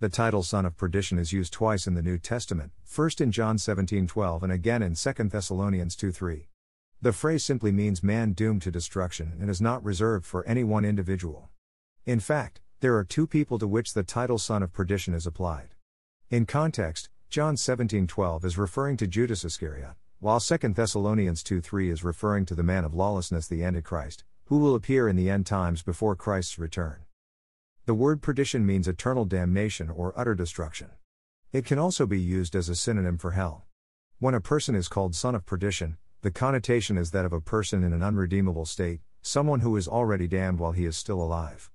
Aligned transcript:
The 0.00 0.08
title 0.08 0.42
Son 0.42 0.66
of 0.66 0.76
Perdition 0.76 1.20
is 1.20 1.32
used 1.32 1.52
twice 1.52 1.86
in 1.86 1.94
the 1.94 2.02
New 2.02 2.18
Testament, 2.18 2.72
first 2.82 3.20
in 3.20 3.30
John 3.30 3.58
17:12 3.58 4.42
and 4.42 4.50
again 4.50 4.82
in 4.82 4.96
2 4.96 5.30
Thessalonians 5.30 5.94
2:3. 5.94 6.48
The 7.00 7.12
phrase 7.12 7.44
simply 7.44 7.70
means 7.70 8.02
man 8.02 8.32
doomed 8.32 8.62
to 8.62 8.72
destruction 8.72 9.36
and 9.40 9.48
is 9.48 9.60
not 9.60 9.84
reserved 9.84 10.26
for 10.26 10.44
any 10.46 10.64
one 10.64 10.84
individual. 10.84 11.50
In 12.04 12.18
fact, 12.18 12.60
there 12.80 12.96
are 12.96 13.04
two 13.04 13.28
people 13.28 13.56
to 13.60 13.68
which 13.68 13.94
the 13.94 14.02
title 14.02 14.36
Son 14.36 14.64
of 14.64 14.72
Perdition 14.72 15.14
is 15.14 15.28
applied. 15.28 15.76
In 16.28 16.44
context, 16.44 17.08
John 17.30 17.56
17:12 17.56 18.44
is 18.44 18.58
referring 18.58 18.96
to 18.96 19.06
Judas 19.06 19.44
Iscariot, 19.44 19.94
while 20.18 20.40
2 20.40 20.74
Thessalonians 20.74 21.44
2:3 21.44 21.88
is 21.88 22.02
referring 22.02 22.46
to 22.46 22.56
the 22.56 22.64
man 22.64 22.84
of 22.84 22.94
lawlessness 22.94 23.46
the 23.46 23.62
Antichrist, 23.62 24.24
who 24.46 24.58
will 24.58 24.74
appear 24.74 25.08
in 25.08 25.14
the 25.14 25.30
end 25.30 25.46
times 25.46 25.84
before 25.84 26.16
Christ's 26.16 26.58
return. 26.58 27.03
The 27.86 27.92
word 27.92 28.22
perdition 28.22 28.64
means 28.64 28.88
eternal 28.88 29.26
damnation 29.26 29.90
or 29.90 30.18
utter 30.18 30.34
destruction. 30.34 30.88
It 31.52 31.66
can 31.66 31.78
also 31.78 32.06
be 32.06 32.18
used 32.18 32.56
as 32.56 32.70
a 32.70 32.74
synonym 32.74 33.18
for 33.18 33.32
hell. 33.32 33.66
When 34.18 34.32
a 34.32 34.40
person 34.40 34.74
is 34.74 34.88
called 34.88 35.14
son 35.14 35.34
of 35.34 35.44
perdition, 35.44 35.98
the 36.22 36.30
connotation 36.30 36.96
is 36.96 37.10
that 37.10 37.26
of 37.26 37.34
a 37.34 37.42
person 37.42 37.84
in 37.84 37.92
an 37.92 38.02
unredeemable 38.02 38.64
state, 38.64 39.02
someone 39.20 39.60
who 39.60 39.76
is 39.76 39.86
already 39.86 40.26
damned 40.26 40.60
while 40.60 40.72
he 40.72 40.86
is 40.86 40.96
still 40.96 41.20
alive. 41.20 41.70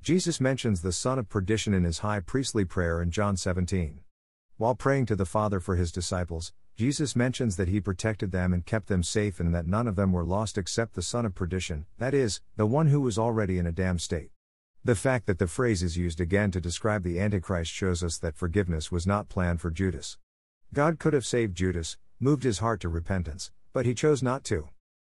Jesus 0.00 0.40
mentions 0.40 0.80
the 0.80 0.92
son 0.92 1.18
of 1.18 1.28
perdition 1.28 1.74
in 1.74 1.84
his 1.84 1.98
high 1.98 2.20
priestly 2.20 2.64
prayer 2.64 3.02
in 3.02 3.10
John 3.10 3.36
17. 3.36 4.00
While 4.56 4.74
praying 4.74 5.04
to 5.06 5.16
the 5.16 5.26
Father 5.26 5.60
for 5.60 5.76
his 5.76 5.92
disciples, 5.92 6.54
Jesus 6.74 7.14
mentions 7.14 7.56
that 7.56 7.68
he 7.68 7.82
protected 7.82 8.32
them 8.32 8.54
and 8.54 8.64
kept 8.64 8.86
them 8.86 9.02
safe 9.02 9.38
and 9.38 9.54
that 9.54 9.66
none 9.66 9.86
of 9.86 9.96
them 9.96 10.12
were 10.12 10.24
lost 10.24 10.56
except 10.56 10.94
the 10.94 11.02
son 11.02 11.26
of 11.26 11.34
perdition, 11.34 11.84
that 11.98 12.14
is, 12.14 12.40
the 12.56 12.64
one 12.64 12.86
who 12.86 13.02
was 13.02 13.18
already 13.18 13.58
in 13.58 13.66
a 13.66 13.72
damned 13.72 14.00
state. 14.00 14.30
The 14.82 14.94
fact 14.94 15.26
that 15.26 15.38
the 15.38 15.46
phrase 15.46 15.82
is 15.82 15.98
used 15.98 16.22
again 16.22 16.50
to 16.52 16.60
describe 16.60 17.02
the 17.02 17.20
Antichrist 17.20 17.70
shows 17.70 18.02
us 18.02 18.16
that 18.16 18.34
forgiveness 18.34 18.90
was 18.90 19.06
not 19.06 19.28
planned 19.28 19.60
for 19.60 19.70
Judas. 19.70 20.16
God 20.72 20.98
could 20.98 21.12
have 21.12 21.26
saved 21.26 21.54
Judas, 21.54 21.98
moved 22.18 22.44
his 22.44 22.60
heart 22.60 22.80
to 22.80 22.88
repentance, 22.88 23.50
but 23.74 23.84
he 23.84 23.92
chose 23.92 24.22
not 24.22 24.42
to. 24.44 24.70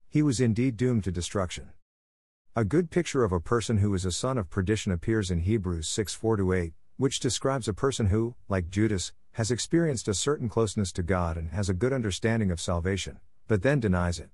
He 0.08 0.20
was 0.20 0.40
indeed 0.40 0.76
doomed 0.76 1.04
to 1.04 1.12
destruction. 1.12 1.70
A 2.56 2.64
good 2.64 2.90
picture 2.90 3.22
of 3.22 3.30
a 3.30 3.38
person 3.38 3.78
who 3.78 3.94
is 3.94 4.04
a 4.04 4.10
son 4.10 4.36
of 4.36 4.50
perdition 4.50 4.90
appears 4.90 5.30
in 5.30 5.38
Hebrews 5.38 5.86
6 5.86 6.12
4 6.12 6.54
8, 6.54 6.72
which 6.96 7.20
describes 7.20 7.68
a 7.68 7.72
person 7.72 8.06
who, 8.06 8.34
like 8.48 8.68
Judas, 8.68 9.12
has 9.32 9.52
experienced 9.52 10.08
a 10.08 10.14
certain 10.14 10.48
closeness 10.48 10.90
to 10.90 11.04
God 11.04 11.36
and 11.36 11.50
has 11.50 11.68
a 11.68 11.74
good 11.74 11.92
understanding 11.92 12.50
of 12.50 12.60
salvation, 12.60 13.20
but 13.46 13.62
then 13.62 13.78
denies 13.78 14.18
it. 14.18 14.30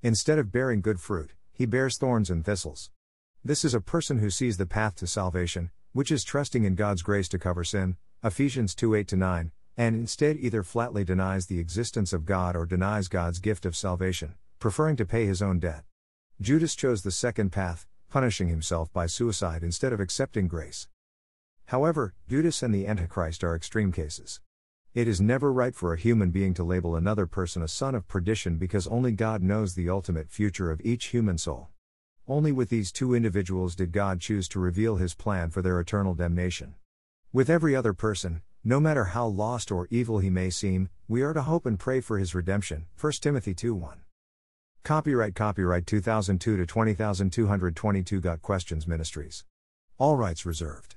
Instead 0.00 0.38
of 0.38 0.50
bearing 0.50 0.80
good 0.80 1.00
fruit, 1.00 1.34
he 1.52 1.66
bears 1.66 1.98
thorns 1.98 2.30
and 2.30 2.46
thistles. 2.46 2.90
This 3.42 3.64
is 3.64 3.72
a 3.72 3.80
person 3.80 4.18
who 4.18 4.28
sees 4.28 4.58
the 4.58 4.66
path 4.66 4.96
to 4.96 5.06
salvation, 5.06 5.70
which 5.94 6.12
is 6.12 6.24
trusting 6.24 6.64
in 6.64 6.74
God's 6.74 7.00
grace 7.00 7.26
to 7.30 7.38
cover 7.38 7.64
sin, 7.64 7.96
Ephesians 8.22 8.74
2 8.74 8.94
8 8.94 9.14
9, 9.14 9.50
and 9.78 9.96
instead 9.96 10.36
either 10.36 10.62
flatly 10.62 11.04
denies 11.04 11.46
the 11.46 11.58
existence 11.58 12.12
of 12.12 12.26
God 12.26 12.54
or 12.54 12.66
denies 12.66 13.08
God's 13.08 13.38
gift 13.38 13.64
of 13.64 13.74
salvation, 13.74 14.34
preferring 14.58 14.96
to 14.96 15.06
pay 15.06 15.24
his 15.24 15.40
own 15.40 15.58
debt. 15.58 15.84
Judas 16.38 16.74
chose 16.74 17.00
the 17.00 17.10
second 17.10 17.50
path, 17.50 17.86
punishing 18.10 18.48
himself 18.48 18.92
by 18.92 19.06
suicide 19.06 19.62
instead 19.62 19.94
of 19.94 20.00
accepting 20.00 20.46
grace. 20.46 20.88
However, 21.68 22.12
Judas 22.28 22.62
and 22.62 22.74
the 22.74 22.86
Antichrist 22.86 23.42
are 23.42 23.56
extreme 23.56 23.90
cases. 23.90 24.42
It 24.92 25.08
is 25.08 25.18
never 25.18 25.50
right 25.50 25.74
for 25.74 25.94
a 25.94 25.98
human 25.98 26.30
being 26.30 26.52
to 26.54 26.62
label 26.62 26.94
another 26.94 27.24
person 27.24 27.62
a 27.62 27.68
son 27.68 27.94
of 27.94 28.06
perdition 28.06 28.58
because 28.58 28.86
only 28.86 29.12
God 29.12 29.42
knows 29.42 29.74
the 29.74 29.88
ultimate 29.88 30.28
future 30.28 30.70
of 30.70 30.82
each 30.82 31.06
human 31.06 31.38
soul. 31.38 31.70
Only 32.30 32.52
with 32.52 32.68
these 32.68 32.92
two 32.92 33.12
individuals 33.12 33.74
did 33.74 33.90
God 33.90 34.20
choose 34.20 34.46
to 34.50 34.60
reveal 34.60 34.94
his 34.94 35.14
plan 35.14 35.50
for 35.50 35.62
their 35.62 35.80
eternal 35.80 36.14
damnation. 36.14 36.76
With 37.32 37.50
every 37.50 37.74
other 37.74 37.92
person, 37.92 38.42
no 38.62 38.78
matter 38.78 39.06
how 39.06 39.26
lost 39.26 39.72
or 39.72 39.88
evil 39.90 40.20
he 40.20 40.30
may 40.30 40.48
seem, 40.48 40.90
we 41.08 41.22
are 41.22 41.32
to 41.32 41.42
hope 41.42 41.66
and 41.66 41.76
pray 41.76 42.00
for 42.00 42.20
his 42.20 42.32
redemption. 42.32 42.86
1 43.00 43.14
Timothy 43.14 43.52
2 43.52 43.74
1. 43.74 44.02
Copyright 44.84 45.34
Copyright 45.34 45.88
2002 45.88 46.56
to 46.56 46.66
20222 46.66 48.20
Got 48.20 48.40
Questions 48.42 48.86
Ministries. 48.86 49.44
All 49.98 50.16
rights 50.16 50.46
reserved. 50.46 50.94